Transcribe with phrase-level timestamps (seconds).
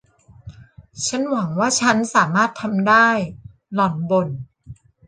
[1.05, 3.07] ฉันหวังว่าฉันสามารถทำได้
[3.73, 4.29] หล่อนบ่น